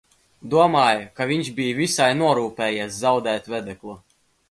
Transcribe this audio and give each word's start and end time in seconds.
Domāju, 0.53 1.03
ka 1.19 1.27
viņš 1.33 1.53
bij 1.61 1.71
visai 1.83 2.09
norūpējies 2.25 3.01
zaudēt 3.07 3.55
vedeklu. 3.57 4.01